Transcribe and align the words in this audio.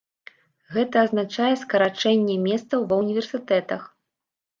Гэта 0.77 0.95
азначае 1.07 1.49
скарачэнне 1.63 2.37
месцаў 2.47 2.87
ва 2.93 2.99
ўніверсітэтах. 3.03 3.81